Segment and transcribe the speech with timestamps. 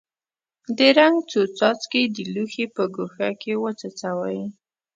[0.77, 4.41] د رنګ څو څاڅکي د لوښي په ګوښه کې وڅڅوئ.